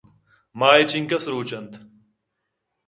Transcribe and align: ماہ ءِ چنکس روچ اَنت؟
ماہ 0.59 0.77
ءِ 0.79 0.89
چنکس 0.89 1.23
روچ 1.31 1.49
اَنت؟ 1.57 1.73